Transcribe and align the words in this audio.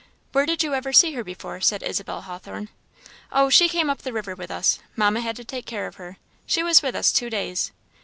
"Where 0.31 0.47
did 0.47 0.63
you 0.63 0.73
ever 0.73 0.91
see 0.93 1.11
her 1.11 1.23
before?" 1.23 1.61
said 1.61 1.83
Isabel 1.83 2.21
Hawthorn. 2.23 2.69
"Oh, 3.31 3.51
she 3.51 3.69
came 3.69 3.87
up 3.87 3.99
the 4.01 4.11
river 4.11 4.33
with 4.33 4.49
us 4.49 4.79
Mamma 4.95 5.21
had 5.21 5.35
to 5.35 5.45
take 5.45 5.67
care 5.67 5.85
of 5.85 5.97
her 5.97 6.17
she 6.47 6.63
was 6.63 6.81
with 6.81 6.95
us 6.95 7.11
two 7.11 7.29
days." 7.29 7.71